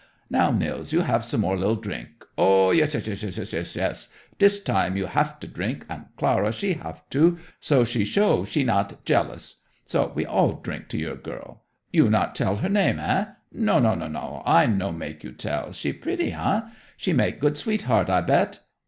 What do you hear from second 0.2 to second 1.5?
Now, Nils, we have some